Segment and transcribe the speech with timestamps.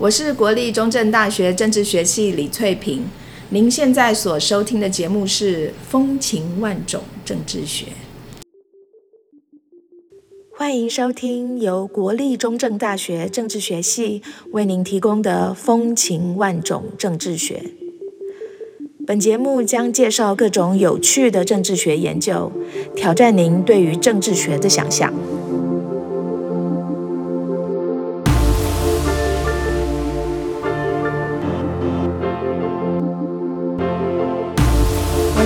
[0.00, 3.04] 我是国立中正大学政治学系李翠萍。
[3.48, 7.86] 您现在所收听的节目是《风情万种政治学》，
[10.56, 14.22] 欢迎收听由国立中正大学政治学系
[14.52, 17.64] 为您提供的《风情万种政治学》。
[19.04, 22.52] 本节目将介绍各种有趣的政治学研究，
[22.94, 25.12] 挑战您对于政治学的想象。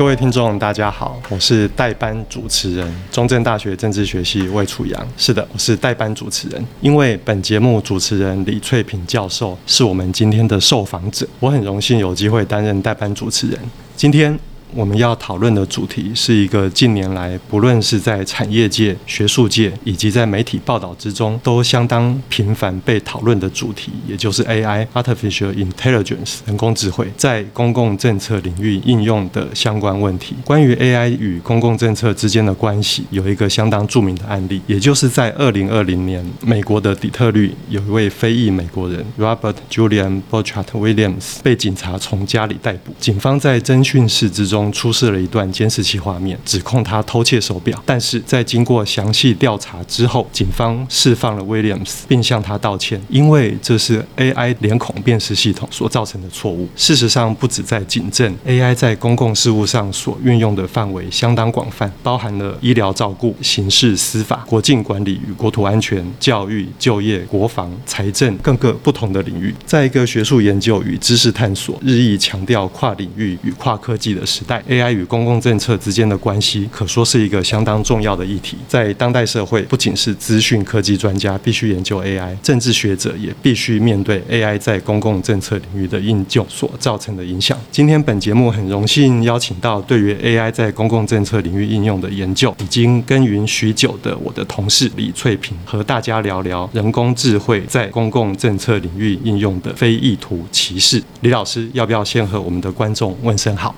[0.00, 5.08] 各位听众，大家好，我是代班主持人，中正大学政治学系魏楚阳。
[5.18, 13.60] 是的，我是代班主持人，因为本节目主持人李翠萍教授是我们今天的受访者，我很荣幸有机会担任代班主持人。
[13.94, 14.40] 今天。
[14.74, 30.36] 我们要讨论的主题是一个近年来不论是在产业界、学术界以及在媒体报道之中都相当频繁被讨论的主题，也就是 AI（Artificial Intelligence，人工智慧）在公共政策领域应用的相关问题。
[30.44, 44.59] 关于 AI 与公共政策之间的关系，有一个相当著名的案例，也就是在二零二零年，美国的底特律有一位非裔美国人 Robert Julian Bouchard Williams 被警察从家里逮捕，警方在侦讯室之中。
[44.72, 47.80] 出示了一段监视器画面，指控他偷窃手表。
[47.86, 56.68] 但是在经过详细调查之后，警方释放了 Williams，并向他道歉，因为这是 AI 脸孔辨识系统所造成的错误。
[56.74, 69.54] 事实上，不止在警政，AI 在公共事务上所运用的范围相当广泛，包含了医疗照顾、刑事司法、国境管理与国土安全、教育、就业、国防、财政各个不同的领域。
[69.64, 74.49] 在一个学术研究与知识探索日益强调跨领域与跨科技的时代。
[74.50, 78.56] 代 AI 与公共政策之间的关系，可说是一个相当重要的议题。
[78.66, 87.56] 在当代社会，不仅是资讯科技专家必须研究 AI，政治学者也必须面对 AI 在公共政策领域的应用所造成的影响。
[87.70, 101.00] 今天本节目很荣幸邀请到对于 AI 在公共政策领域应用的研究已经耕耘许久的我的同事李翠萍，和大家聊聊人工智慧在公共政策领域应用的非意图歧视。
[101.20, 103.72] 李老师，要不要先和我们的观众问声好？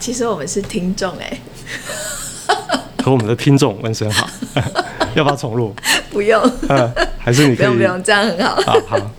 [0.00, 1.38] 其实我们是听众哎，
[3.04, 4.28] 和我们的听众问声好，
[5.14, 5.74] 要不要重录？
[6.10, 6.42] 不用，
[7.18, 8.56] 还是你不用不用，这样很好。
[8.66, 9.10] 好，好，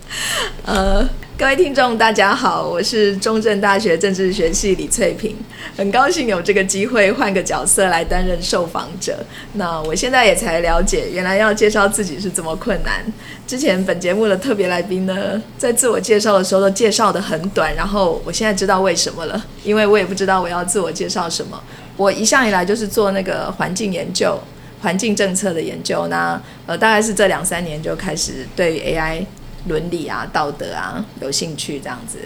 [0.66, 1.08] 呃。
[1.42, 5.34] 各位听众，大家好，我是中正大学政治学系李翠萍，
[5.76, 9.18] 很高兴有这个机会换个角色来担任受访者。
[9.54, 13.04] 那我现在也才了解，原来要介绍自己是这么困难。
[13.44, 21.60] 之前本节目的特别来宾呢，在自我介绍的时候都介绍的很短，然后我现在知道为什么了，因为我也不知道我要自我介绍什么。
[21.96, 24.40] 我一向以来就是做那个环境研究、
[24.80, 29.26] 环境政策的研究，那呃，大概是这两三年就开始对 AI。
[29.66, 32.18] 伦理啊，道德啊，有兴趣这样子。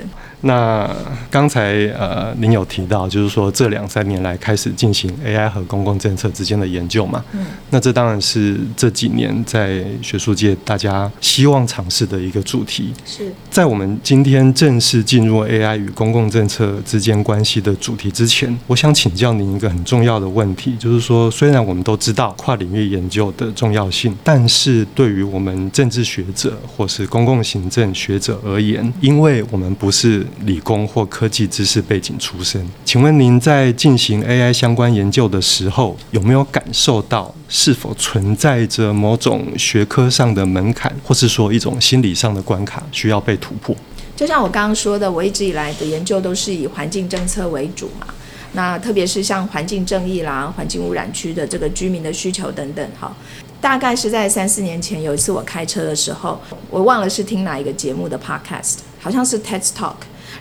[0.46, 0.88] 那
[1.30, 7.24] 刚才呃，您有提到，就是说这两三年来开始进行 AI 和公共政策之间的研究嘛？
[7.32, 7.44] 嗯。
[7.70, 12.94] 那这当然是这几年在学术界大家希望尝试的一个主题。
[13.04, 43.74] 是在我们今天正式进入 AI 与公共政策之间关系的主题之前，我想请教您一个很重要的问题，就是说，虽然我们都知道跨领域研究的重要性，但是对于我们政治学者或是公共行政学者而言，因为我们不是理工或科技知识背景出身，请问您在进行 AI 相关研究的时候，有没有感受到是否存在着某种学科上的门槛，或是说一种心理上的关卡需要被突破？
[44.14, 48.06] 就像我刚刚说的，我一直以来的研究都是以环境政策为主嘛。
[48.52, 53.14] 那特别是像环境正义啦、环境污染区的这个居民的需求等等，哈。
[53.60, 56.40] 大概是在三四年前，有一次我开车的时候，
[56.70, 59.96] 我忘了是听哪一个节目的 podcast，好像是 TED Talk。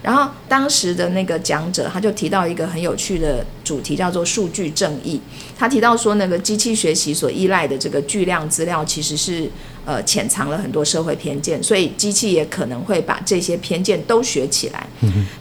[0.06, 5.19] 然后当时的那个讲者他就提到一个很有趣的主题，叫做数据正义。
[5.57, 9.50] 他提到说，那个机器学习所依赖的这个巨量资料，其实是
[9.84, 14.88] 呃潜藏了很多社会偏见，所以机器也可能会把这些偏见都学起来。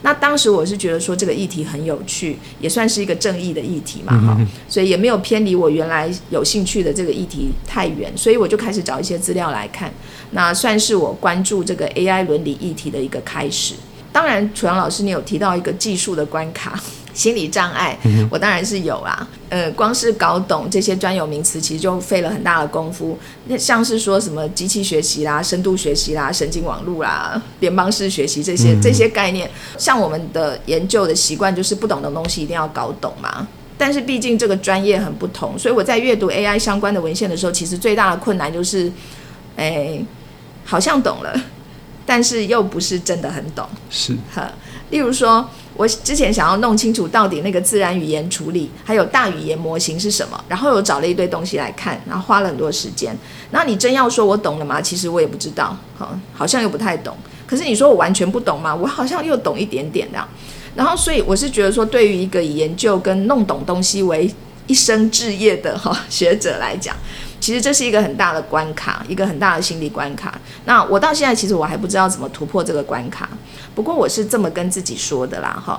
[0.01, 9.93] 那当时我是觉得说这个议题很有趣，也算是一个正义的议题嘛，哈、所以也没有偏离我原来有兴趣的这个议题太远，所以我就开始找一些资料来看，
[10.31, 13.75] 那算是我关注这个 AI 伦理议题的一个开始。
[14.15, 16.81] 当然，楚阳老师，你有提到一个技术的关卡，
[17.13, 17.99] 心理障碍，
[18.31, 19.27] 我当然是有啦。
[19.49, 23.19] 呃，光是搞懂这些专有名词，其实就费了很大的功夫。
[23.49, 33.49] 那像是说什么机器学习啦、深度学习啦、神经网络啦、联邦式学习这些这些概念，像我们的研究的习惯就是不懂的东西一定要搞懂嘛。
[33.77, 38.93] 但是毕竟这个专业很不同，所以我在阅读 AI 相关的文献的时候，其实最大的困难就是，
[39.57, 39.99] 哎，
[40.65, 41.41] 好像懂了。
[42.15, 44.49] 但是又不是真的很懂，是，呵。
[44.91, 45.45] 例如说，
[45.75, 53.19] 我之前想要弄清楚到底那个自然语言处理还有大语言模型是什么，然后又找了一堆东西来看，然后花了很多时间。
[53.51, 54.81] 那你真要说我懂了吗？
[54.81, 57.17] 其实我也不知道，哈，好像又不太懂。
[57.49, 58.73] 可是你说我完全不懂吗？
[58.73, 60.29] 我好像又懂一点点这样。
[60.77, 64.33] 然后，所以我是觉得说，对于一个以研究跟弄懂东西为
[64.69, 66.95] 一生志业的哈学者来讲。
[67.45, 70.41] 其实这是一个很大的关卡，一个很大的心理关卡。
[70.65, 73.29] 那我到现在其实我还不知道怎么突破这个关卡。
[73.75, 75.79] 不过我是这么跟自己说的啦，哈。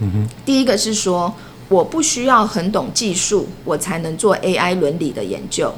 [0.00, 0.28] 嗯哼。
[0.44, 1.32] 第一个是说，
[1.68, 5.72] 我不需要很懂技术，我才能做 AI 伦理的研究。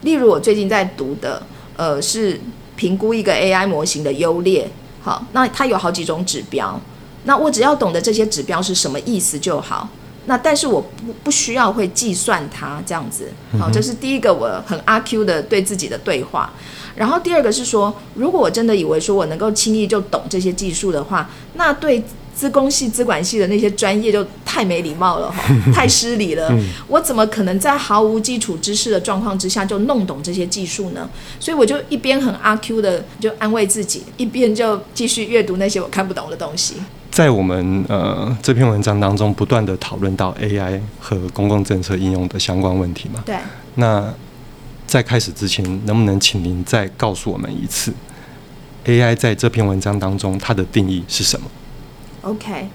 [0.00, 1.40] 例如我最近在读的，
[1.76, 2.40] 呃，是
[2.74, 4.68] 评估一个 AI 模型的优劣。
[5.00, 6.80] 好，那它有好几种指标，
[7.22, 9.88] 那我只要懂得这些指标是什么意思就好。
[10.26, 16.52] 那但是我不不需要会计算它这样子，好，这是第一个我很阿 Q 的对自己的对话。
[16.96, 22.02] 然后第二个是说，如果我真的以为说我能够轻易就懂这些技术的话，那对
[22.34, 25.42] 资工系、资管系的那些专业就太没礼貌了哈，
[25.74, 26.48] 太失礼了。
[26.86, 31.08] 我怎么可能在毫无基础知识的状况之下就弄懂这些技术呢？
[31.40, 36.76] 所以我就一边很阿 Q 的就安慰自己，一边就继续阅读那些我看不懂的东西。
[37.14, 43.22] 在我们呃这篇文章当中，不断的讨论到 AI 和公共政策应用的相关问题嘛。
[43.24, 43.36] 对。
[43.76, 44.12] 那
[44.84, 47.94] 在开始之前，能不能请您再告诉我们一次
[48.86, 51.46] ，AI 在这篇文章当中它的定义是什么
[52.22, 52.68] ？OK，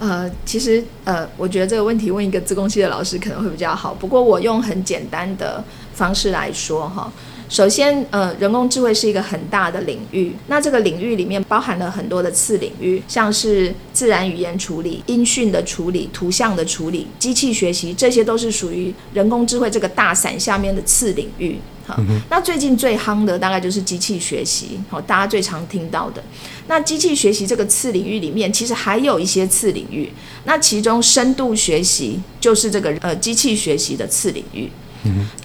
[0.00, 3.94] 呃，其实呃，我觉得这个问题问一个自贡系的老师可能会比较好。
[3.94, 5.62] 不过我用很简单的
[5.94, 7.08] 方式来说哈。
[7.48, 10.32] 首先，呃，人工智慧是一个很大的领域。
[10.48, 21.56] 那这个领域里面包含了很多的次领域，像是自然语言处理、音讯的处理、图像的处理、机器学习，这些都是属于人工智慧这个大伞下面的次领域。
[21.86, 21.96] 好，
[22.28, 26.20] 那最近最夯的大概就是机器学习，好，大家最常听到的。
[26.66, 30.10] 那机器学习这个次领域里面，其实还有一些次领域。
[30.46, 34.68] 那其中深度学习就是这个呃机器学习的次领域。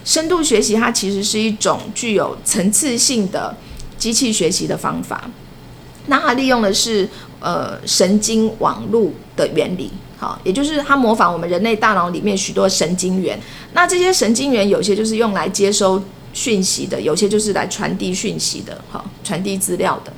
[0.03, 3.55] 深度学习它其实是一种具有层次性的
[3.97, 5.29] 机器学习的方法，
[6.07, 7.07] 那它利用的是
[7.39, 13.39] 呃神经网络的原理，好，也就是它模仿我们人类大脑里面许多神经元。
[13.73, 16.01] 那这些神经元有些就是用来接收
[16.33, 20.11] 讯息的，有些就是来传递讯息的，好，传递资料的。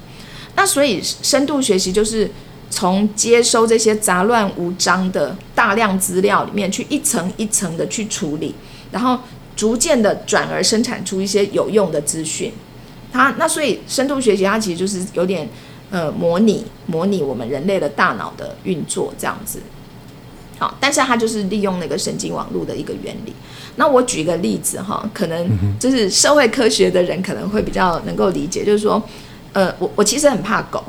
[0.55, 2.29] 那所以深度学习就是
[2.69, 8.55] 从接收这些杂乱无章的大量资料里面去一层一层的去处理。
[8.93, 9.19] 然后
[9.55, 12.53] 逐渐的转而生产出一些有用的资讯，
[13.11, 15.49] 它那所以深度学习它其实就是有点
[15.91, 19.59] 呃模拟模拟我们人类的大脑的运作这样子，
[20.57, 23.33] 好，但是它就是利用那个神经网络的一个原理。
[23.75, 25.47] 那我举一个例子哈，可能
[25.79, 29.01] 就是社会科学的人可能会比较能够理解，就是说，
[29.53, 30.83] 呃，我我其实很怕狗，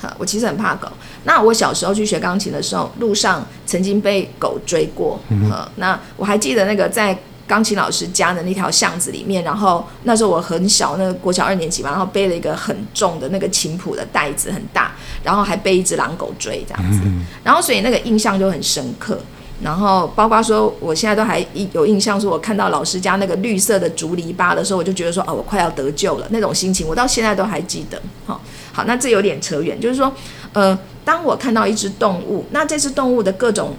[0.00, 0.88] 哈，我其实很怕狗。
[1.24, 5.18] 那我小时候去学钢琴的时候，路上曾经被狗追过，
[5.50, 7.18] 呃，那我还记得那个在。
[7.46, 17.00] 钢琴老师家的那条巷子里面，然后那时候我很小，那个国小二年级嘛，然后背了一个很重的那个琴谱的袋子，很大，然后还背一只狼狗追这样子，
[17.44, 19.18] 然后所以那个印象就很深刻。
[19.62, 27.98] 然后包括说，我现在都还有印象，说我看到老师家那个绿色的竹篱笆的时候，我就觉得说，哦，我快要得救了那种心情，我到现在都还记得。
[28.26, 28.38] 好，
[28.72, 30.12] 好，那这有点扯远，就是说，
[30.52, 33.74] 呃，当我看到一只动物，那这只动物的各种。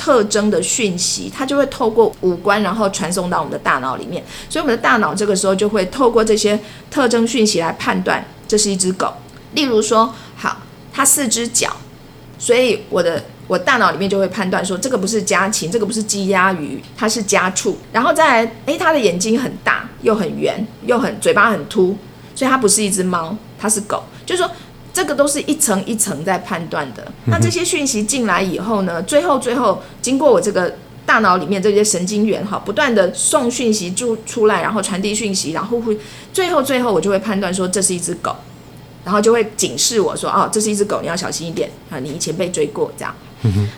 [0.00, 4.24] 特征的讯息，它就会透过五官，然后传送到我们的大脑里面。
[4.48, 6.58] 所以我们的大脑这个时候就会透过这些
[6.90, 9.12] 特征讯息来判断这是一只狗。
[9.52, 10.56] 例如说，好，
[10.90, 11.76] 它四只脚，
[12.38, 17.76] 所以我的我大脑里面就会判断说，这个不是家禽，这个不是鸡鸭鱼，它是家畜。
[17.92, 21.94] 然后再来，诶，它的眼睛很大，又很圆，又很嘴巴很凸，
[22.34, 24.02] 所以它不是一只猫，它是狗。
[24.24, 24.50] 就是说。
[24.92, 27.06] 这个都是一层一层在判断的。
[27.26, 30.74] 那这些讯息进来以后呢，最后最后经过我这个
[31.06, 35.96] 大脑里面这些神经元哈，不断的送讯息出出来，然后传递讯息，然后会
[36.32, 38.34] 最后最后我就会判断说这是一只狗，
[39.04, 43.14] 然后就会警示我说哦，这是一只狗，你要小心一点啊，你以前被追过这样。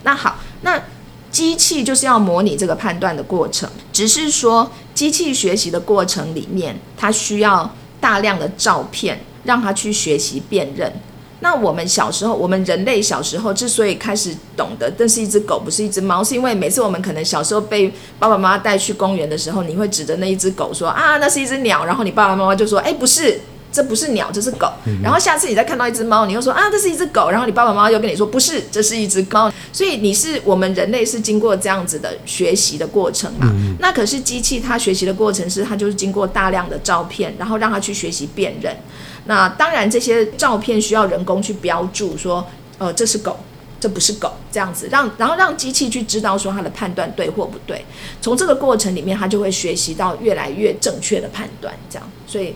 [0.02, 0.82] 那好，那
[1.30, 10.92] 机器就是要模拟这个判断的过程，只是说机器学习的过程里面，它需要大量的照片让他去学习辨认。
[11.40, 23.40] 那我们小时候，我们人类小时候之所以开始懂得，这是一只狗，不是一只猫，是因为每次我们可能小时候被爸爸妈妈带去公园的时候，你会指着那一只狗说啊，那是一只鸟，然后你爸爸妈妈就说，哎，不是，
[23.72, 24.70] 这不是鸟，这是狗。
[25.02, 29.52] 然后下次你再看到一只猫，你又说啊，这是一只狗，然后你爸爸妈妈又跟你说，不是，这是一只猫。
[29.72, 33.52] 所以你是我们人类是经过这样子的学习的过程嘛？
[33.80, 38.76] 那可是机器它学习的过程是它就是经过大量的照片，然后让它去学习辨认。
[39.26, 42.46] 那当然，这些照片需要人工去标注，说，
[42.78, 43.38] 呃，这是狗，
[43.78, 47.84] 这不是狗，这样子让，然后让机器去知道说它的判断对或不对。
[48.20, 52.10] 从这个过程里面，它就会学习到越来越正确的判断，这样。
[52.26, 52.54] 所以，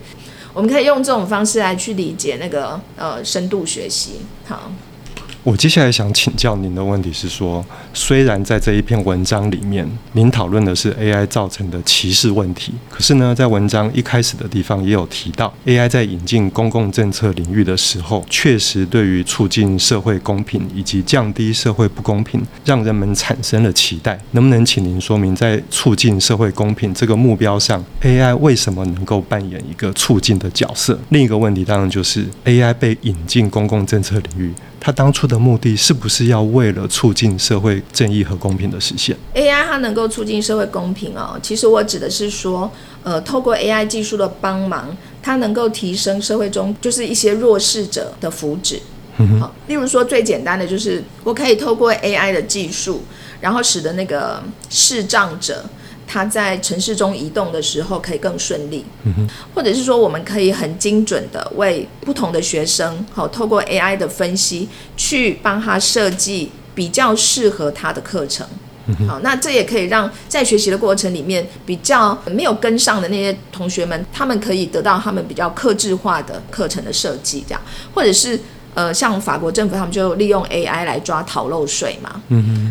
[0.53, 4.71] 我们可以用这种方式来去理解那个呃深度学习，好。
[5.47, 24.19] 我接下来想请教您的问题是说，虽然在这一篇文章里面，您讨论的是 AI 造成的歧视问题，可是呢，在文章一开始的地方也有提到，AI 在引进公共政策领域的时候，确实对于促进社会公平以及降低社会不公平，让人们产生了期待。
[24.33, 30.99] 能不能请您说明，在促进社会公平这个目标上，AI 为什么能够扮演一个促进的角色？
[31.11, 34.53] 另一个问题当然就是 AI 被引进公共政策领域。
[34.87, 42.71] 它当初的目的是不是要为了促进社会正义和公平的实现？AI 它能够促进社会公平哦，其实我指的是说，
[43.03, 48.79] 呃，透过 AI 技术的帮忙，它能够提升社会中就是一些弱势者的福祉。
[49.41, 53.03] 好，例如说最简单的就是，我可以透过 AI 的技术，
[53.41, 54.41] 然后使得那个
[54.71, 55.65] 视障者。
[56.07, 58.85] 他在城市中移动的时候可以更顺利，
[59.55, 68.47] 或者是说我们可以很精准的为不同的学生，好透过 AI 的分析去帮他设计比较适合他的课程，
[69.09, 77.61] 好，那这也可以让在学习的过程里面比较没有跟上的那些同学们，他们可以得到他们比较克制化的课程的设计，这样，
[77.93, 78.39] 或者是
[78.75, 82.23] 呃像法国政府他们就利用 AI 来抓逃漏税嘛，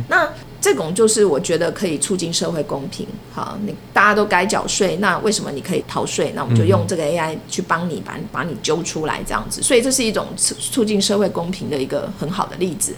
[0.07, 0.29] 那。
[0.65, 3.05] 这种就是我觉得可以促进社会公平。
[3.31, 6.31] 好，你大家都该缴税，那为什么你可以逃税？
[6.35, 9.61] 那我们就用这个 AI 去帮你把把你揪出来，这样子。
[9.61, 12.95] 所以这是一种促促进社会公平的一个很好的例子。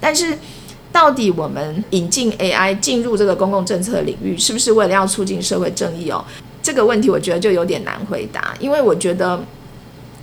[0.00, 0.38] 但是，
[0.90, 6.24] 到底我们引进 AI 进入这个公共政策领域，是不是为了要促进社会正义哦？
[6.62, 9.38] 这个问题我觉得就有点难回答，因为我觉得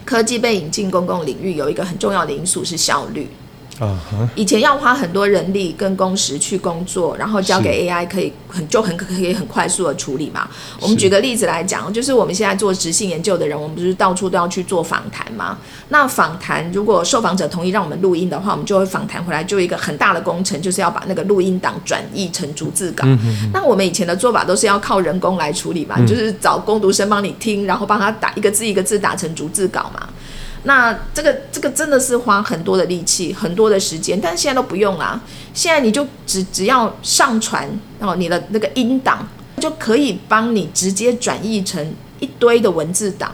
[0.03, 3.27] 科技被引进公共领域有一个很重要的因素是效率。
[4.35, 10.47] 以前要花很多人力跟工时去工作，然后交给 AI 可以很就很可以很快速的处理嘛。
[10.79, 15.57] 我们举个例子来讲，就是我们现在做执行研究的人，我们不是到处都要去做访谈吗？
[15.89, 23.07] 那访谈如果受访者同意让我们录音的话，我们就会访谈回来，就一个很大的工程，就是要把那个录音档转译成逐字稿。
[23.53, 30.09] 那我们以前的做法都是要靠人工来处理嘛，就是找工读生帮你听，然后帮他打一个字一个字打成逐字稿嘛。
[30.63, 35.19] 那这个这个真的是花很多的力气，很多的时间，但是现在都不用啦。
[35.53, 37.67] 现在你就只只要上传，
[37.99, 43.31] 然后你的那个音档就可以帮你直接转译成一堆的文字档，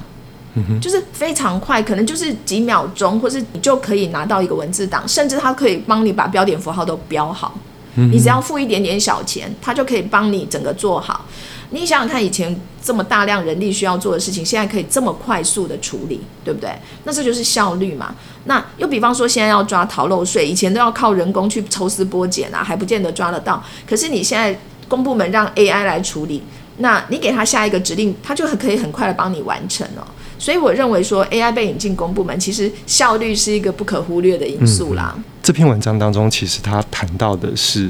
[0.53, 7.57] 嗯就是非常快，可能就是几秒钟，或是你就可以拿到一个文字档，甚至它可以帮你把标点符号都标好。
[7.95, 11.25] 你只要付一点点小钱，它就可以帮你整个做好。
[11.71, 16.69] 你想想看，以前这么大量人力需要做的事情，现在可以这么快速的处理，对不对？
[17.03, 18.13] 那这就是效率嘛。
[18.45, 23.63] 那又比方说，现在要抓逃漏税，以前都要靠人工去抽丝剥茧啊，还不见得抓得到。
[23.87, 24.57] 可是你现在
[24.87, 26.43] 公部门让 AI 来处理，
[26.77, 30.07] 那你给他下一个指令，他就很可以很快的帮你完成了。
[30.37, 35.17] 所以我认为说，AI 被引进公部门，其实效率是一个不可忽略的因素啦。
[35.41, 37.89] 这篇文章当中，其实他谈到的是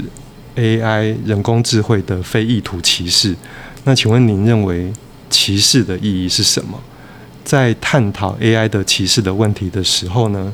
[0.54, 3.34] AI 人工智慧的非意图歧视。
[3.88, 4.92] 那请问您认为
[5.30, 6.76] 歧视的意义是什么？
[7.44, 10.52] 在探讨 AI 的歧视的问题的时候呢，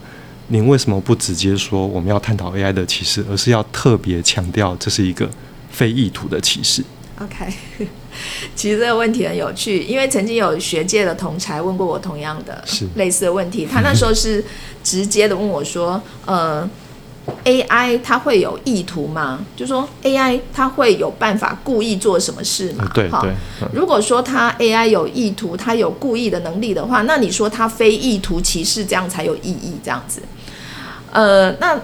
[0.48, 5.26] 您为什么不直接说我们要探讨 AI 的歧视，而是要特别强调这是一个
[5.70, 6.84] 非意图的歧视
[7.22, 7.50] ？OK，
[8.54, 12.62] 其实这个问题很有趣，因为曾经有学界的同才问过我同样的
[12.96, 14.44] 类似的问题，他那时候是
[14.84, 16.68] 直接的问我说：“呃。”
[17.44, 19.44] AI 它会有意图吗？
[19.56, 22.90] 就说 AI 它会有办法故意做什么事吗？
[22.92, 23.32] 对对。
[23.72, 29.74] 如果说它 AI 有意图，它有故意的能力的话，那你说它非意图歧视这样才有意义？
[29.84, 30.20] 这样子，
[31.12, 31.78] 呃，那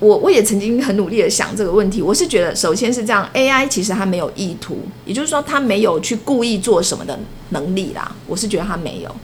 [0.00, 7.16] 我我也曾经很努力的想这个问题，我是觉得首先是这样，AI 其实它没有意图，也就是说它没有去故意做什么的
[7.50, 9.14] 能力啦，我是觉得它没有。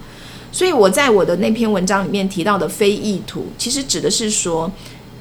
[0.51, 4.71] 所以我在我的那篇文章里面提到的非意图，其实指的是说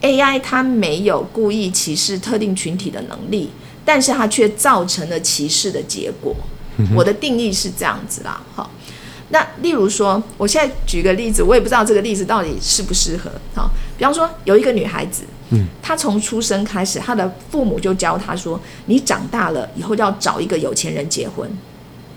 [0.02, 3.50] AI 它没有故意歧视特定群体的能力，
[3.84, 6.36] 但是它却造成了歧视的结果。
[6.96, 8.70] 我的定义是这样子啦，好。
[9.30, 13.30] 那例如说，我现在举个例子，我也不知道这个例子到底适不适合。
[13.54, 21.50] 好，比方说有一个女孩子，嗯，她从出生开始，她的父母就教她说，你长大了以后要找一个有钱人结婚。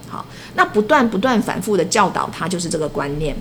[0.06, 3.34] 好，那不断不断反复的教导她，就是这个观念。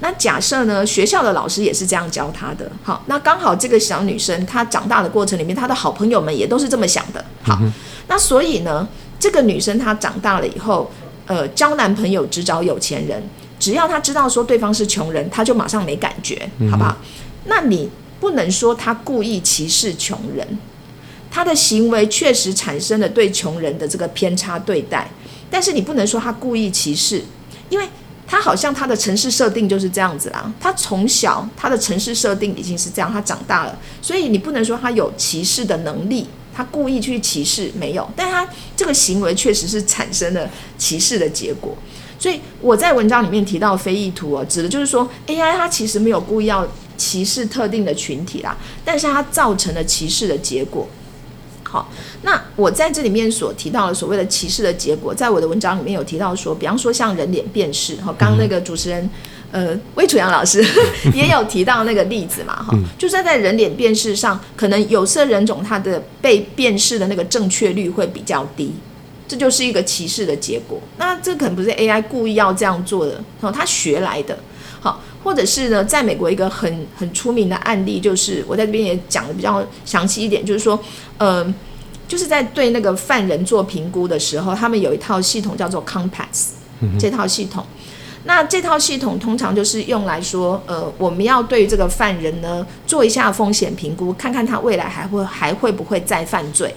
[0.00, 2.70] 那假设呢，学校的老师也是这样教她的。
[2.82, 7.24] 好，那刚好这个小女生她长大的过程里面，她的好朋友们也都是这么想的。
[7.42, 7.58] 好，
[8.08, 8.88] 那所以呢，
[9.18, 10.90] 这个女生她长大了以后。
[11.30, 13.22] 呃，交男朋友只找有钱人，
[13.60, 16.96] 只要她知道说对方是穷人，她就马上没感觉，好不好？
[17.44, 20.58] 那你不能说她故意歧视穷人，
[21.30, 25.06] 她的行为确实产生了对穷人的这个偏差对待，
[25.50, 27.22] 但是你不能说她故意歧视，
[27.68, 27.86] 因为
[28.28, 36.28] 他好像他的城市设定就是这样子啦，他从小他的城市设定已经是这样，他长大了，所以你不能说他有歧视的能力。
[36.54, 38.44] 他故意去歧视没有，但他
[38.76, 41.72] 这个行为确实是产生了歧视的结果。
[42.18, 46.66] 所以我在文章里面提到非意图哦，指的就是说 AI 它其实没有故意要
[46.96, 50.84] 歧视特定的群体啦，但是它造成了歧视的结果。
[51.68, 51.90] 好，
[52.22, 59.08] 那我在这里面所提到的所谓的歧视的结果，在我的文章里面有提到说，比方说像人脸辨识，哈，刚刚那个主持人。
[59.50, 60.62] 呃，魏楚阳老师
[61.14, 68.74] 也有提到那个例子嘛，哈，就是在人脸辨识上，可能有色人种他的被辨识的那个正确率会比较低，
[69.26, 70.78] 这就是一个歧视的结果。
[70.98, 74.42] 那这可能不是 AI 故意要这样做的，哦，他学来的，好，
[75.22, 80.78] 或者是呢，在美国一个很很出名的案例，就是我在这边也讲的比较详细一点，就是说，
[81.18, 81.54] 呃，
[82.06, 86.50] 就是在对那个犯人做评估的时候，他们有一套系统叫做 Compass，
[86.98, 87.64] 这套系统。
[88.24, 96.74] 那这套系统通常就是用来说，呃，我们要对这个犯人呢做一下风险评估，看看他未来还会还会不会再犯罪，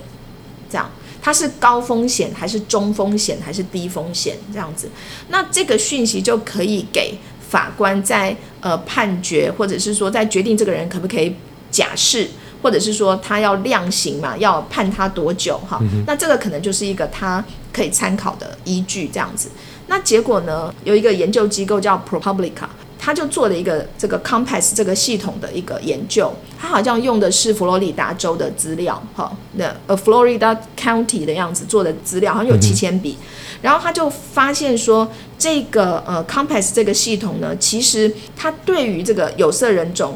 [0.69, 0.89] 这样
[1.21, 4.89] 他是高风险还是中风险还是低风险这样子。
[5.29, 7.17] 那这个讯息就可以给
[7.51, 11.35] 法官在呃判决，或者是说在决定这个人可不可以
[11.69, 12.25] 假释，
[12.61, 15.77] 或者是说他要量刑嘛，要判他多久哈？
[16.07, 19.49] 那这个可能就是一个他可以参考的依据这样子。
[19.87, 20.73] 那结果呢？
[20.85, 22.69] 有一个研究机构叫 ProPublica，
[23.03, 26.31] 他就做了一个这个 Compass 这个系统的一个研究。
[26.59, 33.17] 他好像用的是佛罗里达州的资料，哈，那呃 Florida County 的样子做的资料，好像有七千笔。
[33.63, 35.09] 然后他就发现说，
[35.39, 40.15] 这个呃 Compass 这个系统呢，其实它对于这个有色人种。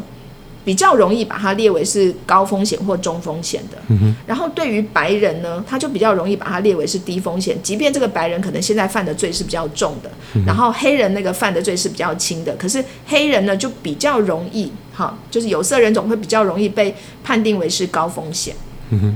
[0.65, 3.77] 比较容易把它列为是高风险或中风险的，
[4.25, 10.09] 然后对于白人呢，他就比较容易把它列为是低风险，即便这个白人可能现在犯的罪是比较重的，
[10.45, 18.55] 然后黑人那个犯的罪是比较轻的，可是黑人呢就比较容易，哈，就是有色人种会比较容易被判定为是高风险，
[18.89, 19.15] 嗯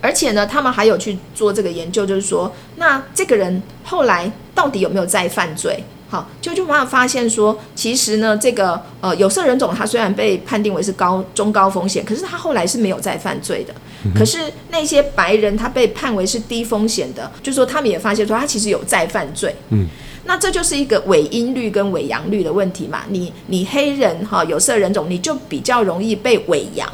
[0.00, 5.82] 而且呢，他们还有去做这个研究，就是说，那这个人后来到底有没有再犯罪？
[6.14, 13.74] 好，就就发现说，其实呢，这个呃有色人种他虽然被判定为是高中高风险，可是他后来是没有再犯罪的。
[14.16, 14.38] 可是
[14.70, 19.56] 那些白人他被判为是低风险的，就说他们也发现说他其实有再犯罪。
[19.70, 19.88] 嗯，
[20.26, 23.00] 那这就是一个伪阴率跟伪阳率的问题嘛。
[23.08, 26.88] 你你黑人哈有色人种你就比较容易被伪阳，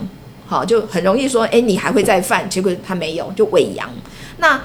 [0.47, 3.87] 好就很容易说，哎你还会再犯，结果他没有就伪阳。
[4.39, 4.59] 那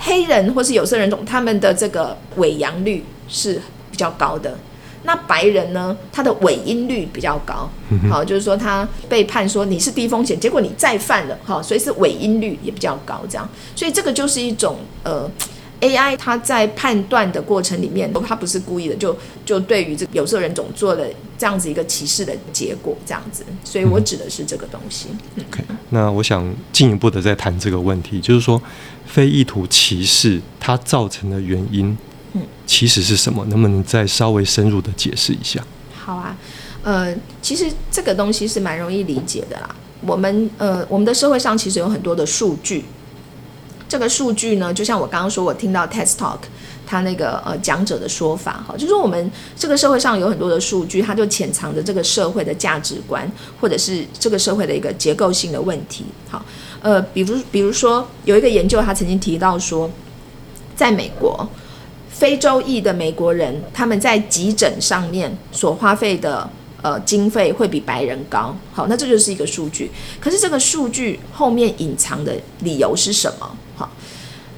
[0.00, 3.62] 黑人或是有色人种他们的这个伪阳率是。
[3.92, 4.58] 比较高的，
[5.04, 5.96] 那白人呢？
[6.10, 7.70] 他的尾音率比较高，
[8.10, 15.30] 好，就是说他被判说你是低风险，结果你再犯了，哈，所以是尾音率也比较高，这样，所以这个就是一种呃
[15.80, 21.04] ，AI 它在判断的过程里面，它不是故意的，就就对于这有色人种做了
[21.36, 25.08] 这样子一个歧视的结果，这样子，所以我指的是这个东西。
[25.50, 28.62] OK，那我想进一步的再谈这个问题，就是说
[29.04, 31.96] 非意图歧视它造成的原因。
[32.34, 33.44] 嗯，其实是什么？
[33.46, 35.62] 能不能再稍微深入的解释一下？
[35.94, 36.36] 好啊，
[36.82, 39.74] 呃，其实这个东西是蛮容易理解的啦。
[40.06, 42.84] 我们呃，我们的社会上其实有很多的数据，
[43.88, 46.38] 这个数据呢，就像我刚刚说，我听到 TED Talk
[46.86, 56.04] 他那个呃讲者的说法，哈，就说我们这个社会上有很多的数据，它就潜藏着这个社会的价值观，或者是这个社会的一个结构性的问题。
[56.28, 56.44] 好，
[56.80, 59.90] 呃，比如比如说有一个研究，他曾经提到说，
[60.74, 61.46] 在美国。
[62.12, 66.48] 非洲裔的美国人，他们在急诊上面所花费的
[66.80, 68.56] 呃经费会比白人高。
[68.72, 69.90] 好，那这就是一个数据。
[70.20, 73.56] 可是这个数据后面隐藏的理由是什么？
[73.74, 73.90] 好，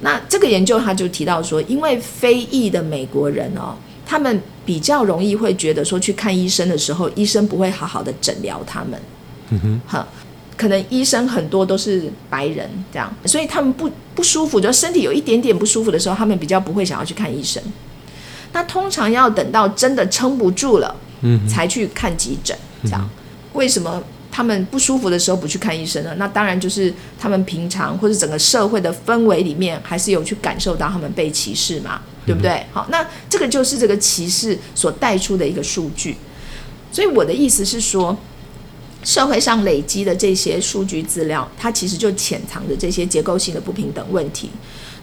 [0.01, 3.73] 那这个研究他就提到说，因为非裔的美国人哦，
[4.05, 8.99] 他们比较容易会觉得说去看医生的时候，医生不会好好的诊疗他们。
[9.49, 10.07] 嗯哼，好。
[10.57, 17.61] 可能医生很多都是白人，这样，所以他们不不舒服，就身体有一点点不舒服的时候，他们比较不会想要去看医生。
[18.53, 22.57] 那通常要等到真的撑不住了，嗯，才去看急诊。
[22.83, 23.09] 这样，
[23.51, 26.15] 为什么他们不舒服的时候不去看医生呢？
[26.17, 32.65] 那当然就是他们平常或者整个社会的氛围里面，还是有去感受到他们被歧视嘛，对不对？
[32.71, 36.15] 好，那这个就是这个歧视所带出的一个数据。
[36.93, 38.17] 所以我的意思是说。
[39.05, 44.49] 社会上累积的这些数据资料，它其实就潜藏着这些结构性的不平等问题。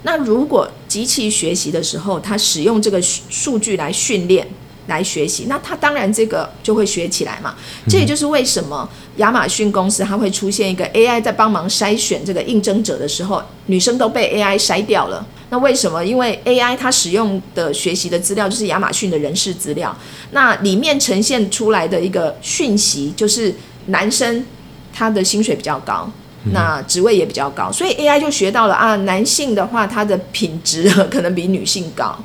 [0.03, 4.45] 那如果机器学习的时候，它使用这个数据来训练、
[4.89, 7.55] 来学习，那它当然这个就会学起来嘛。
[7.89, 8.89] 这也就是为什么
[9.19, 15.25] 亚马逊公司它会出现一个 AI 在帮忙筛选这个应征者的时候，女生都被 AI 筛掉了。
[15.51, 16.05] 那为什么？
[16.05, 19.97] 因为 AI 它使用的学习的资料就是亚马逊的人事资料，
[20.33, 23.55] 那里面呈现出来的一个讯息就是。
[23.87, 24.45] 男生
[24.93, 26.11] 他的薪水比较高，
[26.53, 32.19] 那职位也比较高，所以 AI 就学到了啊，男性的话他的品质 可能比女性高，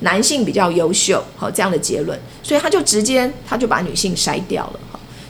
[0.00, 4.80] 男性比较优秀，好这样的结论，所以他就直接他就把女性筛掉了。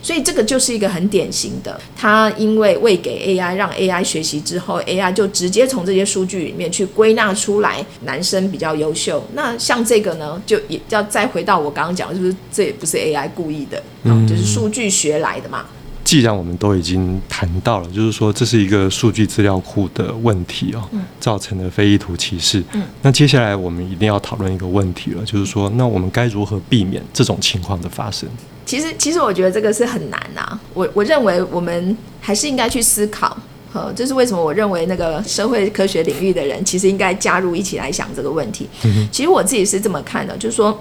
[0.03, 9.23] 所以这个就是一个很典型的，他因为喂给 AI，让 AI 学习之后，AI 就直接从这些数据里面去归纳出来男生比较优秀。
[9.35, 15.67] 那像这个呢，就也要再回到我刚刚讲，就是这也不是 AI 故意的，嗯，就是数据学来的嘛。
[16.11, 20.83] 既然我们都已经谈到了，就是说这是一个数据资料库的问题哦，
[21.21, 22.61] 造成的非意图歧视。
[22.73, 28.29] 嗯，那接下来我们一定要讨论一个问题了，就是说，那我们该如何避免这种情况的发生？
[28.67, 30.59] 其实，其实我觉得这个是很难呐。
[30.75, 33.37] 我我认为我们还是应该去思考，
[33.73, 34.45] 呃，这是为什么？
[34.45, 38.69] 我认为那个社会科学领域的人其实应该加入一起来想这个问题。
[38.83, 40.77] 嗯其实我自己是这么看的，就是说，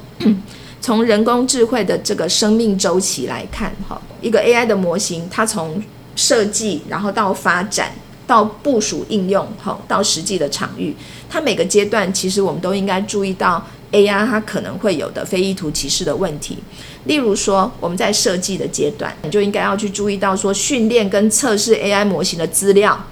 [0.82, 5.82] 从人工智慧的这个生命周期来看，哈，一个 AI 的模型，它从
[6.16, 7.92] 设计，然后到发展，
[8.26, 10.96] 到部署应用，哈，到实际的场域，
[11.30, 16.58] 它每个阶段其实我们都应该注意到 AI 它可能会有的非意图歧视的问题。
[17.06, 23.06] 例如说，我们在设计的阶段，你就应该要去注意到说，训练跟测试 AI 模型的资料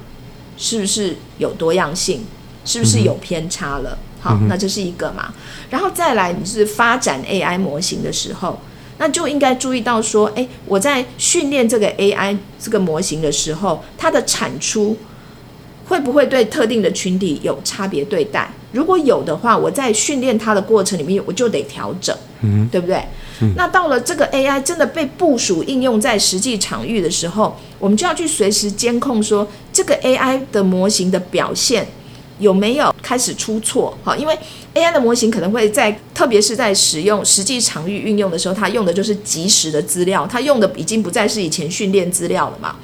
[0.58, 2.25] 是不是有多样性，
[2.63, 3.97] 是不是有偏差了？
[4.28, 5.34] 好，那这是一个嘛。
[5.70, 8.60] 然后再来，你是发展 AI 模型的时候，
[8.98, 14.98] 那就应该注意到说，诶，我在训练这个 AI 这个模型的时候，它的产出
[15.88, 18.52] 会不会对特定的群体有差别对待？
[18.74, 23.02] 如果有的话，我在训练它的过程里面，我就得调整，嗯，对不对？
[23.56, 31.88] 那到了这个 AI 真的被部署应用在实际场域的时候，我们就要去随时监控，说这个 AI 的模型的表现
[32.39, 33.97] 有没有开始出错？
[34.04, 34.38] 哈，因为
[34.73, 42.76] AI 的模型可能会在，特别是在使用实际场域运用的时候，它用的就是即时的资料，它用的已经不再是以前训练资料了嘛。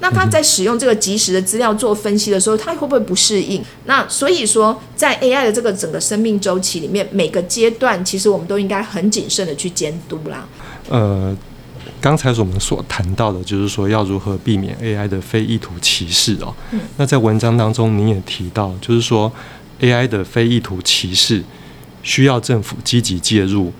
[0.00, 3.60] 那它在使用这个即时的资料做分析的时候，它会不会不适应？
[3.86, 10.46] 那所以说，在 AI 的这个整个生命周期里面，每个阶段其实我们都应该很谨慎的去监督啦。
[10.88, 11.36] 呃，
[12.00, 16.54] 刚才我们所谈到的，就是说要如何避免 AI 的非意图歧视哦。
[16.72, 16.80] 嗯。
[16.96, 19.32] 那在文章当中，您也提到，就是说
[19.80, 21.42] AI 的非意图歧视
[22.02, 23.72] 需要政府积极介入，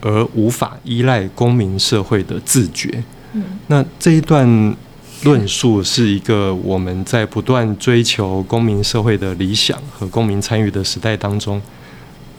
[0.00, 3.02] 而无法依赖公民社会的自觉。
[3.32, 3.42] 嗯。
[3.66, 4.76] 那这一段。
[5.24, 11.60] 论述是一个我们在不断追求公民社会的理想和公民参与的时代当中，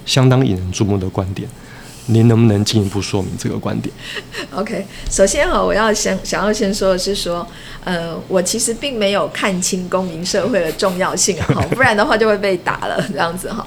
[0.06, 1.50] 相当引人注目的观点。
[2.07, 3.93] 您能不能进一步说明这个观点
[4.53, 7.47] ？OK，首先哈，我要先想要先说的是说，
[7.83, 13.65] 呃，我其实并没有看清公民社会的重要性哈， 不然的话就会被打了这样子哈。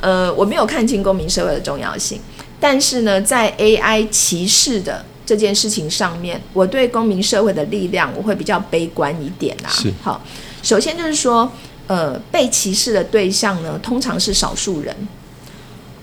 [0.00, 2.20] 呃，我没有看清公民社会的重要性，
[2.58, 5.04] 但是呢，在 AI 歧视的。
[5.28, 9.68] 这件事情上面，我对公民社会的力量，我会比较悲观一点呐。
[9.68, 10.24] 是好，
[10.62, 11.52] 首先就是说，
[11.86, 14.96] 呃，被歧视的对象呢，通常是少数人，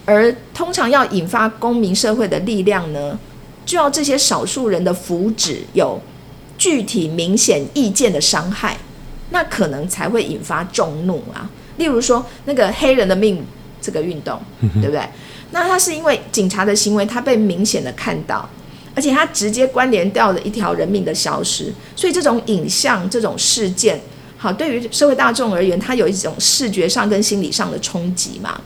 [0.06, 3.18] 而通常要引发公民社会的力量呢，
[3.66, 6.00] 就要这些少数人的福祉有
[6.58, 8.78] 具体明显意见的伤害，
[9.32, 11.50] 那可能才会引发众怒啊。
[11.78, 13.44] 例如说，那个黑人的命
[13.82, 15.02] 这个运动，对不对？
[15.52, 18.48] 那他是因为警察的行为，他被明显的看到。
[18.98, 24.00] 而且他直接关联掉了一条人命的消失，所以这种影像、这种事件，
[24.38, 28.58] 好，对于社会大众而言，它有一种视觉上跟心理上的冲击嘛。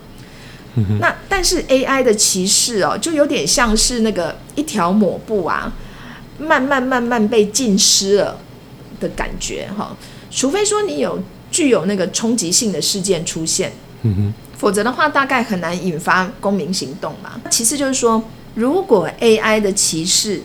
[0.99, 5.71] 那但是 AI 的歧视哦，就有点像是那个一条抹布啊，
[6.37, 8.37] 慢慢慢慢被浸湿了
[8.99, 9.95] 的感觉哈。
[10.31, 13.71] 除非说你有具有那个冲击性的事件出现，
[14.03, 17.39] 嗯哼，否则的话大概很难引发公民行动嘛。
[17.49, 20.41] 其次就是说，如果 AI 的歧视，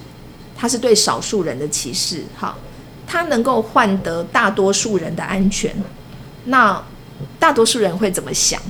[0.56, 2.56] 它是对少数人的歧视，哈，
[3.06, 5.74] 它能够换得大多数人的安全，
[6.44, 6.82] 那
[7.38, 8.60] 大多数人会怎么想？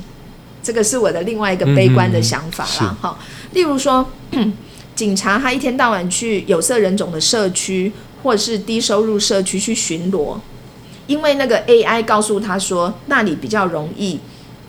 [0.64, 3.18] 这个是我的另外一个悲观的想法啦，哈。
[3.52, 4.04] 例如说，
[4.96, 10.38] 警察他一天到晚去有色人种的社区或者是低收入社区去巡逻，
[11.06, 14.18] 因为那个 AI 告诉他说那里比较容易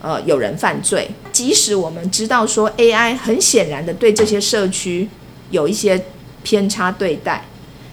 [0.01, 1.09] 呃有人犯罪。
[1.31, 5.07] 即使我们知道说 AI 很显然的对这些社区
[5.51, 6.05] 有一些
[6.43, 7.45] 偏差对待，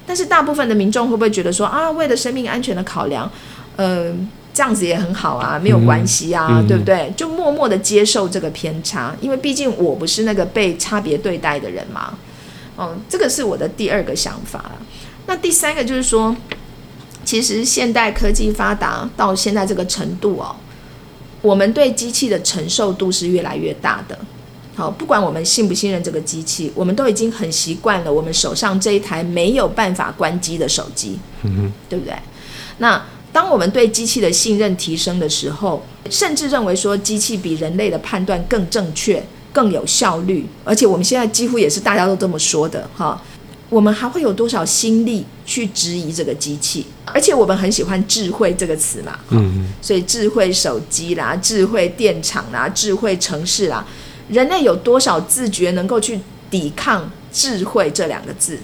[0.05, 3.31] 但是大部分的民众会不会觉得说啊，为了生命安全的考量，
[3.77, 4.29] 嗯？
[4.55, 7.13] 这样子也很好啊，没有关系啊，对不对？
[7.17, 12.15] 就默默的接受这个偏差，因为毕竟我不是那个被差别对待的人嘛。
[12.79, 14.73] 嗯，这个是我的第二个想法
[15.27, 16.35] 那第三个就是说，
[17.25, 20.57] 其实现代科技发达到现在这个程度哦，
[21.41, 24.19] 我们对机器的承受度是越来越大的。
[24.75, 32.15] 好，不管我们信不信任这个机器，我们都已经很习惯了我们手上这一台没有办法关机的手机，嗯对不对？
[32.79, 33.01] 那
[33.33, 43.21] 当我们对机器的信任提升的时候，甚至认为说机器比人类的判断更正确、更有效率，而且我们现在几乎也是大家都这么说的哈。
[43.71, 46.85] 我们还会有多少心力去质疑这个机器？
[47.07, 53.83] 而且我们很喜欢“智慧”这个词嘛，嗯，所以智慧手机啦、智慧电厂啦、智慧城市啦，
[54.29, 58.59] 人类有多少自觉能够去抵抗“智慧”这两个字？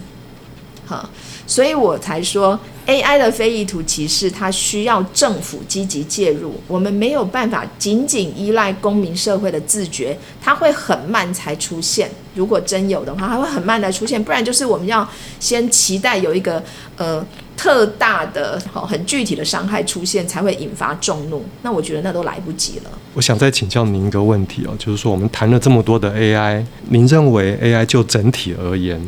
[0.87, 1.09] 哈，
[1.46, 2.61] 所以我才说。
[2.88, 6.55] AI 的非意图歧视，它需要政府积极介入。
[6.66, 12.11] 我们没有办法仅仅依赖公民社会的自觉，它会很慢才出现。
[12.35, 14.22] 如果真有的话，它会很慢才出现。
[14.22, 15.07] 不然就是我们要
[15.38, 16.62] 先期待有一个
[16.96, 17.22] 呃
[17.59, 21.44] 特大的、好很具体的伤害出现，才会引发众怒。
[21.61, 22.90] 那我觉得那都来不及了。
[23.12, 28.98] 我想再请教您一个问题哦，就是说我们谈了这么多的 AI，您认为 AI 就整体而言，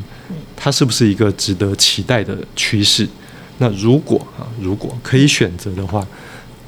[0.55, 3.09] 它是不是一个值得期待的趋势？
[3.63, 6.07] 那如果啊，如果可以选择的话，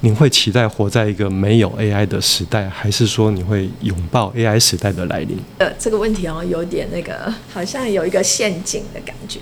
[0.01, 5.39] 您会期待活在一个没有 AI 的时代，还是说你会拥抱 AI 时代的来临？
[5.59, 9.41] 呃，这个问题哦，有点那个，好像有一个陷阱的感觉。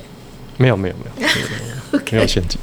[0.58, 2.56] 没有，没有，没有，没有陷阱。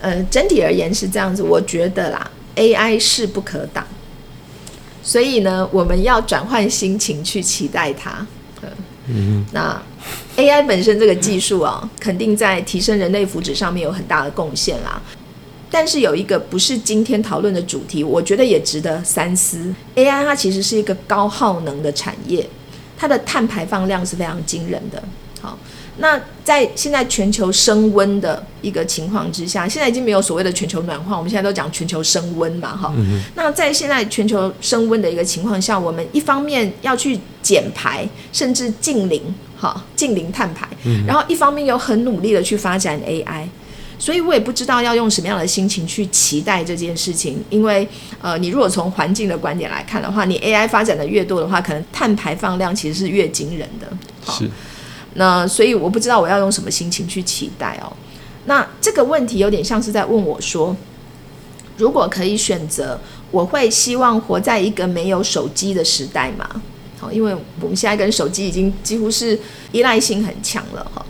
[0.00, 3.86] 呃，整体而言是这样子，我觉得啦，AI 势不可挡，
[5.02, 8.26] 所以呢，我们要转换心情去期待它。
[9.08, 9.80] 嗯，那
[10.36, 15.00] AI 本身这个技术啊，肯定在提升人类福祉上面有很大的贡献啦。
[15.70, 19.74] 但是有一个不是今天讨论的主题，我觉得也值得三思。
[19.96, 22.46] AI 它其实是一个高耗能的产业，
[22.96, 25.02] 它的碳排放量是非常惊人的。
[25.92, 25.98] 好。
[25.98, 32.92] 那在现在全球升温的一个情况之下，现在已经没有所谓的全球暖化，我们现在都讲全球升温嘛，哈。
[33.34, 39.22] 那在现在全球升温的一个情况下，我们一方面要去减排，甚至近零，
[39.56, 40.66] 哈，近零碳排，
[41.06, 43.46] 然后一方面又很努力的去发展 AI，
[43.98, 47.86] 所以我也不知道要用什么样的心情去期待这件事情，因为
[48.20, 53.86] 呃，你如果从环境的观点来看的话，你 AI 发展的越多的话，可能碳排放量其实是越惊人的，
[54.32, 54.50] 是。
[55.14, 57.92] 那所以我不知道我要用什么心情去期待哦。
[58.46, 60.74] 那这个问题有点像是在问我说，
[61.76, 62.98] 如果可以选择，
[63.30, 66.48] 我会希望活在一个没有手机的时代吗？
[66.98, 69.38] 好，因为我们现在跟手机已经几乎是
[69.70, 71.04] 依赖性很强了哈。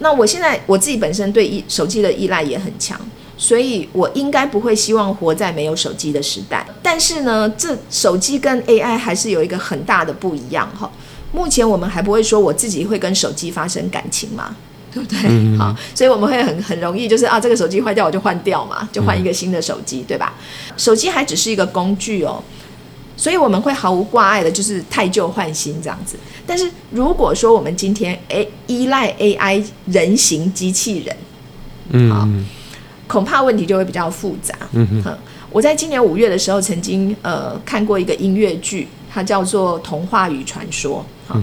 [0.00, 3.00] 那我现在我自己本身对依手机的依赖也很强，
[3.38, 6.66] 所以我应该不会希望活在没有手机的时代。
[6.82, 10.90] 但是呢，这手机跟 AI 还是有一个很大的不一样哈。
[11.34, 14.54] 目前我们还不会说我自己会跟手机发生感情嘛，
[14.92, 15.58] 对不对？
[15.58, 20.32] 好，所以我们会很很容易就是啊，这个手机坏掉我就换掉嘛，就换一个新的手机，对吧？
[20.76, 22.40] 手机还只是一个工具哦，
[23.16, 26.16] 所以我们会毫无挂碍的，就是太旧换新这样子。
[26.46, 31.16] 但是如果说我们今天诶依赖 AI 人形机器人，
[31.90, 32.46] 嗯，
[33.08, 34.54] 恐怕问题就会比较复杂。
[34.72, 35.18] 嗯哼，
[35.50, 38.86] 我在今年五月的时候曾经呃看过一个音乐剧。
[39.16, 41.40] 它叫做童话与传说，好，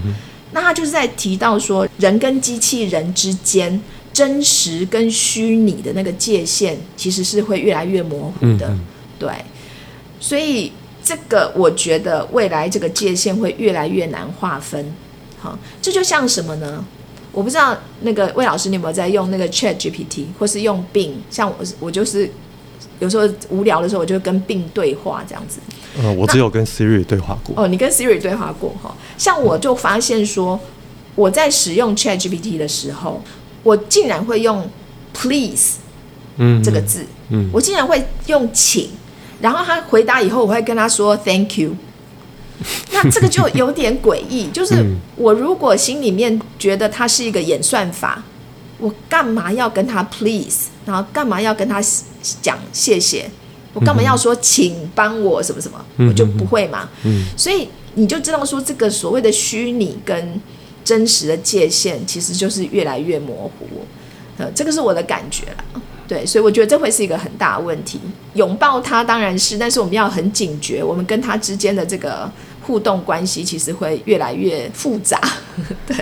[0.51, 3.81] 那他就是在提到说，人跟机器人之间
[4.13, 8.73] 真实跟虚拟的那个界限，其实是会越来越模糊的，
[9.17, 9.29] 对，
[10.19, 10.71] 所以
[11.03, 14.93] 这个我觉得未来这个界限会越来越难划分，
[15.39, 16.85] 好，这就像什么呢？
[17.31, 22.29] 我不知道那个魏老师你有没有在用那个 Chat GPT 或是用 Bing，像我我就是
[23.01, 25.59] 有时候无聊的时候，我就跟 Bing 对话这样子。
[26.01, 27.53] 呃，我只有跟 Siri 对话过。
[27.61, 28.95] 哦，你跟 Siri 对话过哈？
[29.17, 30.57] 像我就发现说，
[31.15, 33.21] 我在使用 ChatGPT 的时候，
[33.63, 34.69] 我竟然会用
[35.13, 35.79] please
[36.37, 38.89] 嗯这个字，嗯我竟然会用请，
[39.41, 41.75] 然后他回答以后，我会跟他说 thank you。
[42.93, 48.23] 那这个就有点诡异， 就是嗯我如果心里面觉得它是一个演算法，
[48.77, 51.81] 我干嘛要跟他 please，然后干嘛要跟他
[52.41, 53.29] 讲谢谢，
[53.73, 56.89] 我干嘛要说请帮我什么什么，嗯我就不会嘛。
[57.03, 60.41] 嗯所以你就知道说，这个所谓的虚拟跟
[60.83, 63.67] 真实的界限，其实就是越来越模糊。
[64.37, 65.81] 呃，这个是我的感觉了。
[66.07, 67.99] 对，所以我觉得这会是一个很大的问题。
[68.33, 72.29] 拥抱他当然是，但是我们要很警觉，我们跟他之间的这个
[72.61, 75.21] 互动关系，其实会越来越复杂。
[75.87, 75.95] 对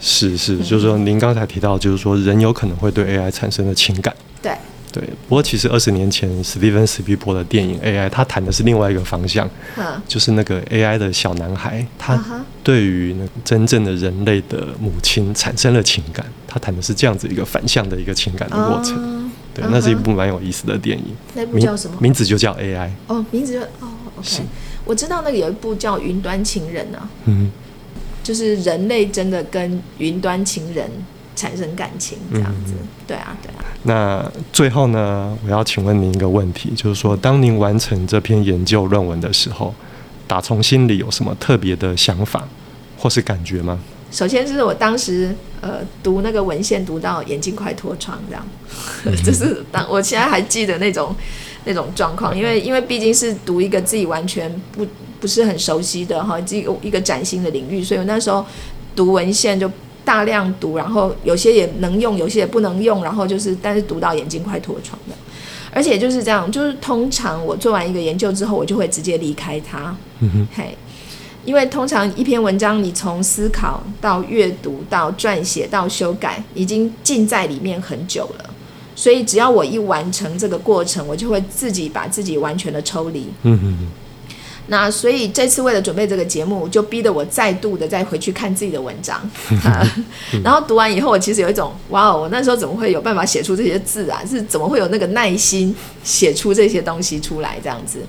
[0.00, 4.14] 是是，就是说您刚才提到，就是说人有可能会对 AI 产生的情感。
[4.42, 4.56] 对，
[4.92, 12.22] 对，不过其实二十年前史蒂芬史皮伯的电影 AI，他谈的是另外一个方向，嗯，就是那个 AI 的小男孩，他
[12.62, 18.96] 对于那真正的人类的母亲产生了情感，他谈的是这样子一个反向的一个情感的过程。
[18.96, 21.04] 啊对，嗯那是一部蛮有意思的电影，
[21.34, 21.96] 那部叫什么？
[21.98, 22.90] 名字就叫 AI。
[23.06, 23.88] 哦，名字就哦
[24.22, 24.48] 是，OK，
[24.84, 27.50] 我知道那个有一部叫《云端情人》啊，嗯，
[28.26, 30.90] 就是人类真的跟云端情人
[31.36, 32.72] 产生感情这样子。
[32.72, 33.64] 嗯对啊，对啊。
[33.84, 39.72] 那最后呢，我要请问您一个问题，就是说，当您完成这篇研究论文的时候，
[40.26, 42.48] 打从心里有什么特别的想法
[42.98, 43.78] 或是感觉吗？
[44.10, 48.44] 首先是我当时呃读那个文献读到眼睛快脱窗这样，
[49.22, 51.14] 就是当我现在还记得那种
[51.64, 54.84] 那种状况，因为因为毕竟是读一个自己完全不
[55.20, 58.44] 不是很熟悉的哈，这个一个崭新的领域，所以我那时候
[58.94, 59.70] 读文献就
[60.04, 65.14] 大量读，然后有些也能用，有些也不能用，然后就是但是读到眼睛快脱床的。
[65.72, 69.94] 而且就是这样，就是通常我做完一个研究之后，我就会直接离开它。
[70.20, 70.78] 嗯哼，嘿，
[71.44, 78.50] 因为通常一篇文章，你从思考到阅读到撰写到修改，已经浸在里面很久了。
[78.94, 83.26] 所以只要我一完成这个过程，我就会自己把自己完全的抽离。
[83.42, 83.88] 嗯哼哼，
[84.68, 89.18] 那所以这次为了准备这个节目，就逼得我再度的再回去看自己的文章，
[89.64, 89.86] 啊
[90.42, 94.20] 然后读完以后，我其实有一种哇哦，我那时候怎么会有办法写出这些字啊？
[94.28, 98.00] 是怎么会有那个耐心写出这些东西出来这样子？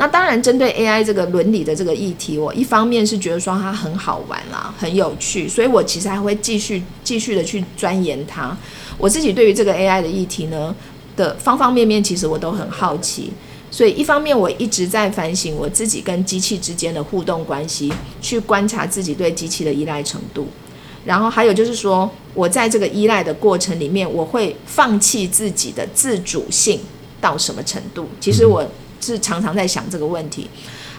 [0.00, 8.56] 那当然，针对 AI 这个伦理的这个议题，我一方面是觉得说它很好玩啦，很有趣，所以我其实还会继续继续的去钻研它。
[8.96, 10.72] 我自己对于这个 AI 的议题呢
[11.16, 13.32] 的方方面面，其实我都很好奇。
[13.78, 20.48] 所以一方面我一直在反省我自己跟机器之间的互动关系，去观察自己对机器的依赖程度。
[21.04, 26.80] 然后还有就是说，我在这个依赖的过程里面，我会放弃自己的自主性
[27.20, 28.08] 到什么程度？
[28.20, 28.68] 其实我
[29.00, 30.50] 是常常在想这个问题。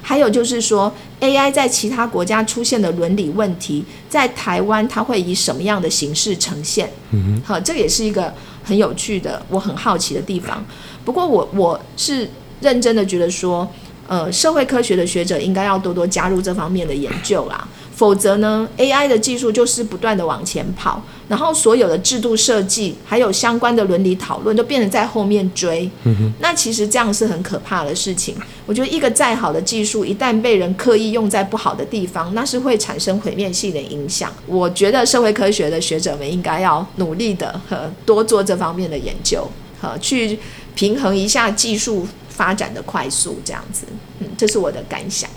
[0.02, 0.89] 还有就是说
[1.20, 6.89] ，AI 在其他国家出现的伦理问题，在台湾它会以什么样的形式呈现？
[7.12, 10.65] 嗯好，这也是一个很有趣的，我很好奇的地方。
[11.04, 12.30] 不过我我是
[12.62, 13.67] 认真的觉得说，
[14.08, 25.89] 呃，社会科学的学者应该要多多加入这方面的研究啦，否则呢，AI 的技术就是不断的往前跑，然后所有的制度设计还有相关的伦理讨论都变成在后面追。
[26.06, 28.36] 嗯哼，那其实这样是很可怕的事情。
[28.65, 34.32] 我觉得一个再好的技术，一旦被人刻意用在不好的地方，那是会产生毁灭性的影响。
[34.48, 39.48] 我觉得社会科学的学者们应该要努力的和多做这方面的研究，
[39.80, 40.39] 和去
[40.74, 42.08] 平衡一下技术
[42.39, 43.86] 发展的快速，这样子。
[44.19, 45.30] 嗯，这是我的感想。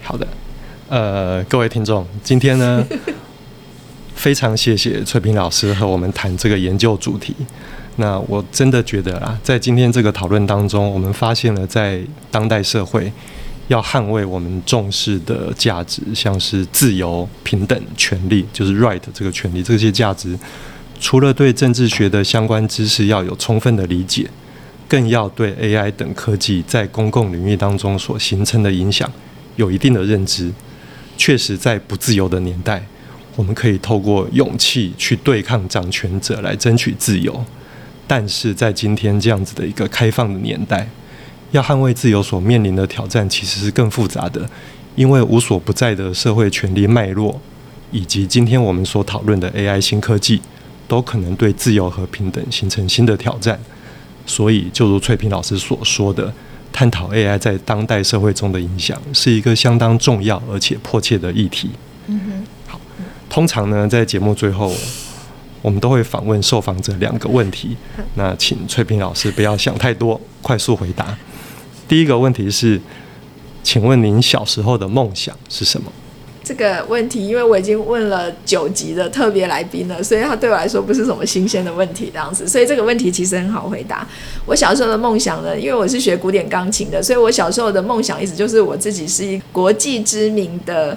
[0.00, 0.24] 好的，
[0.88, 2.86] 呃，各位听众，今天呢，
[4.14, 7.34] 非常谢谢翠萍老师和我们谈这个研究主题。
[7.96, 13.12] 那我真的觉得啊，在今天这个讨论当中，我们发现了在当代社会
[13.66, 20.38] 要捍卫我们重视的价值，像是自由、平等、权利，就是 right 这个权利，这些价值，
[21.00, 24.30] 除了对政治学的相关知识要有充分的理解，
[24.88, 29.10] 更要对 AI 等科技在公共领域当中所形成的影响
[29.56, 30.52] 有一定的认知。
[31.16, 32.86] 确实，在不自由的年代，
[33.34, 37.44] 我们可以透过勇气去对抗掌权者来争取自由。
[38.06, 40.88] 但是在今天这样子的一个开放的年代，
[41.50, 44.48] 要捍卫自由所面临的挑战其实是更复杂的，
[44.94, 47.40] 因为无所不在的社会权力脉络，
[47.90, 50.40] 以及今天我们所讨论的 AI 新科技，
[50.86, 53.58] 都可能对自由和平等形成新的挑战。
[54.26, 56.32] 所以，就如翠萍老师所说的，
[56.72, 61.70] 探讨 AI 在当代社会中的影响，是一个相当重要而且迫切的议题。
[62.08, 62.20] 嗯
[62.68, 62.78] 哼，
[63.30, 64.74] 通常呢，在节目最后，
[65.62, 67.76] 我们都会访问受访者两个问题。
[68.14, 71.16] 那请翠萍老师不要想太多，快速回答。
[71.88, 72.80] 第一个问题是，
[73.62, 75.90] 请问您小时候的梦想是什么？
[76.46, 82.46] 这个问题，因为我已经问了九级的特别来宾了，所以他对我来说不是什么新鲜的问题，这样子。
[82.46, 84.06] 所以这个问题其实很好回答。
[84.44, 90.96] 我小时候的梦想呢，因为我是学古典钢琴的，所以我小时候的梦想一直就是我自己是一国际知名的。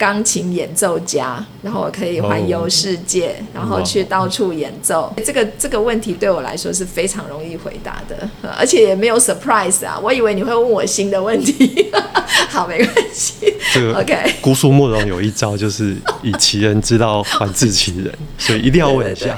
[0.00, 5.14] 钢琴演奏家，然后我可以环游世界，然后去到处演奏。
[5.22, 8.26] 这个这个问题对我来说是非常容易回答的，
[8.58, 10.00] 而且也没有 surprise 啊。
[10.02, 11.92] 我以为你会问我新的问题，
[12.48, 13.52] 好，没关系。
[13.74, 19.36] 这个 OK，姑苏慕容有一招，就是以其人之道还治其人， 所以一定要问一下。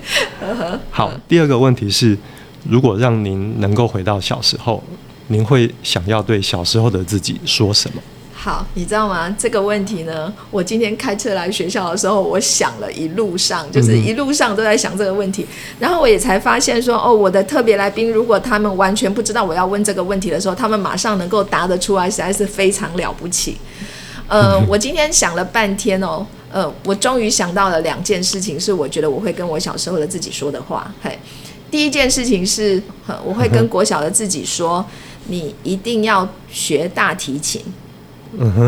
[0.90, 2.16] 好，第二个问题是，
[2.66, 4.82] 如果让您能够回到小时候，
[5.26, 8.02] 您会想要对小时候的自己说什么？
[8.44, 9.32] 好，你知道吗？
[9.38, 15.46] 这个问题呢，我今天开车来学校的时候，我想了一路上，就是一路上都在想这个问题。
[15.78, 23.56] 然后我也才发现说，哦，我的特别来宾，如果他们完全不知道我要问这个问题的时候，他们马上能够答得出来，实在是非常了不起。
[24.26, 30.92] 呃，我今天想了半天哦，呃，我终于想到了两件事情，是我觉得我会跟我小时候的自己说的话。
[31.00, 31.16] 嘿，
[31.70, 32.82] 第一件事情是，
[33.24, 34.84] 我会跟国小的自己说，
[35.28, 37.62] 你一定要学大提琴。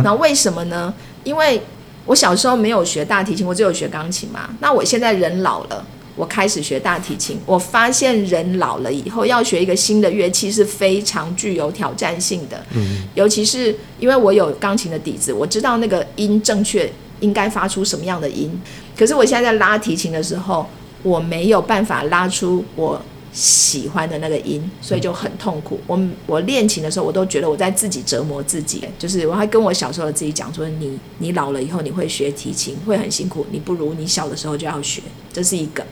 [0.03, 0.93] 那为什么呢？
[1.23, 1.61] 因为
[2.07, 4.51] 我小时候没有学大提琴，我只有学钢琴嘛。
[4.61, 5.85] 那我现在人老了，
[6.17, 7.41] 我开始学大提琴。
[7.47, 12.63] 我发现人老了以后，要学一个新的乐器是非常具有挑战性的。
[12.75, 18.61] 嗯，尤其是因为我有钢琴的底子，我知道那个音正确应该发出什么样的音。
[18.97, 20.67] 可是我现在在拉提琴的时候，
[21.03, 23.01] 我没有办法拉出我。
[23.35, 25.81] 喜欢的那个音，所以就很痛苦。
[25.89, 28.85] 我我练琴的时候，我都觉得我在自己折磨自己。
[28.97, 33.45] 就是我还跟我小时候的自己讲说：“你你老了以后，你会学提琴，会很辛苦。
[33.51, 35.85] 你不如你小的时候就要学。”这是一个。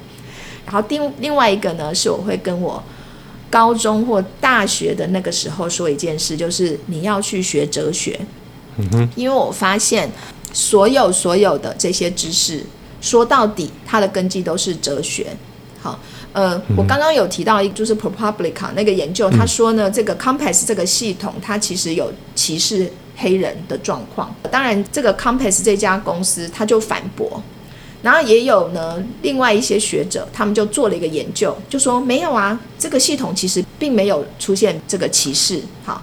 [0.65, 2.81] 然后另另外一个呢，是我会跟我
[3.51, 8.21] 高中或大学的那个时候说一件事，就是你要去学哲学。
[8.77, 9.09] 嗯哼。
[9.17, 10.09] 因为我发现
[10.53, 12.65] 所有所有的这些知识，
[13.01, 15.27] 说到底，它的根基都是哲学。
[15.81, 15.99] 好。
[16.33, 24.35] 呃，我刚刚有提到一个，就是 ProPublica 那个研究，他说呢，这个 Compass 这个系统，它其实有歧视黑人的状况。
[24.51, 27.43] 当然，这个 Compass 这家公司他就反驳，
[28.03, 35.61] 然后也有呢，另外一些学者，他们就做了一个研究，就说没有啊，这个系统其实并没有出现这个歧视。
[35.85, 36.01] 好。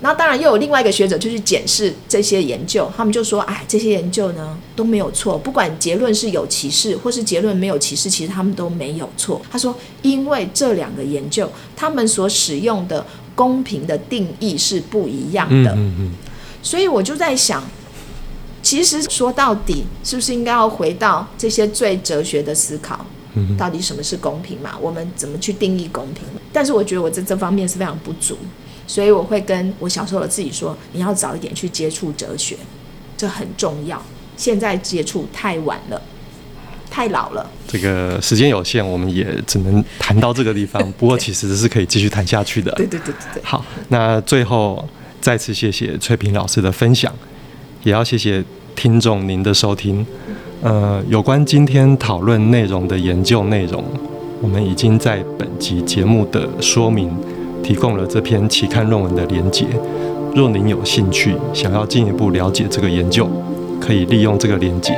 [0.00, 16.12] 然后当然又有另外一个学者就去检视这些研究，他们就说：“哎，这些研究呢都没有错，不管结论是有歧视或是结论没有歧视，其实他们都没有错。”他说：“因为这两个研究，他们所使用的公平的定义是不一样的。”嗯嗯
[16.62, 17.62] 所以我就在想，
[18.62, 23.04] 其实说到底，是不是应该要回到这些最哲学的思考？
[23.34, 23.56] 嗯。
[23.56, 24.76] 到底什么是公平嘛？
[24.80, 26.22] 我们怎么去定义公平？
[26.52, 28.36] 但是我觉得我在这方面是非常不足。
[28.88, 32.56] 所以我会跟我小时候的自己说：“你要早一点去接触哲学，
[33.18, 34.02] 这很重要。
[34.36, 36.02] 现在接触太晚了，
[36.90, 40.82] 太老了。”这个时间有限，我们也只能谈到这个地方。
[40.96, 42.72] 不过其实是可以继续谈下去的。
[42.72, 43.42] 对对对对对。
[43.44, 44.82] 好，那最后
[45.20, 47.12] 再次谢谢翠萍老师的分享，
[47.84, 48.42] 也要谢谢
[48.74, 50.06] 听众您的收听。
[50.62, 53.84] 呃，有关今天讨论内容的研究内容，
[54.40, 57.14] 我们已经在本集节目的说明。
[57.62, 59.66] 提供了这篇期刊论文的连结。
[60.34, 63.28] 若您有兴趣，想要进一步了解这个研究，
[63.80, 64.94] 可以利用这个连结。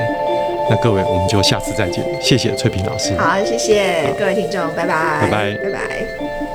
[0.68, 2.04] 那各位，我们就下次再见。
[2.22, 3.16] 谢谢翠萍老师。
[3.16, 5.20] 好，谢谢各位听众，拜拜。
[5.22, 6.49] 拜拜，拜拜。